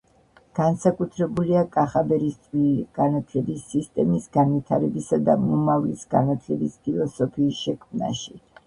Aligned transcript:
განსაკუთრებულია 0.59 1.61
კახაბერის 1.75 2.39
წვლილი 2.47 2.85
განათლების 3.01 3.69
სისტემის 3.75 4.27
განვითარებისა 4.39 5.23
და 5.31 5.37
მომავლის 5.45 6.11
განათლების 6.17 6.83
ფილოსოფიის 6.89 7.67
შექმნაში 7.71 8.41